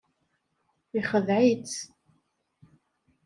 Yexdeɛ-itt. 0.95 1.75